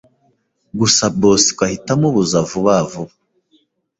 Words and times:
gusa 0.79 1.03
Bosco 1.19 1.59
ahita 1.67 1.89
amubuza 1.95 2.37
vuba 2.49 2.75
vuba. 2.91 3.13